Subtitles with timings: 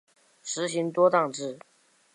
[0.41, 1.59] 实行多党制。